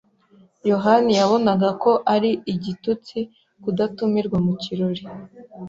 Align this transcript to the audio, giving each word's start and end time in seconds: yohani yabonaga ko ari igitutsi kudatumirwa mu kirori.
yohani 0.71 1.11
yabonaga 1.19 1.69
ko 1.83 1.91
ari 2.13 2.31
igitutsi 2.53 3.17
kudatumirwa 3.63 4.37
mu 4.45 4.53
kirori. 4.63 5.03